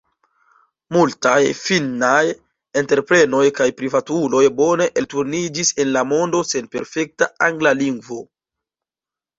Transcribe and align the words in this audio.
Multaj 0.95 1.35
finnaj 1.59 2.23
entreprenoj 2.83 3.43
kaj 3.59 3.69
privatuloj 3.83 4.43
bone 4.63 4.91
elturniĝis 5.03 5.75
en 5.85 5.93
la 5.99 6.05
mondo 6.15 6.43
sen 6.55 6.75
perfekta 6.79 7.31
angla 7.51 7.77
lingvo. 7.85 8.23